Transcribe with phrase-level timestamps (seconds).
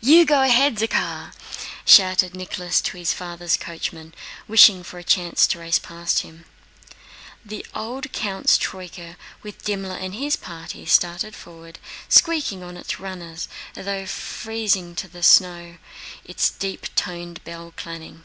[0.00, 1.32] "You go ahead, Zakhár!"
[1.84, 4.14] shouted Nicholas to his father's coachman,
[4.46, 6.44] wishing for a chance to race past him.
[7.44, 13.48] The old count's troyka, with Dimmler and his party, started forward, squeaking on its runners
[13.74, 15.78] as though freezing to the snow,
[16.24, 18.22] its deep toned bell clanging.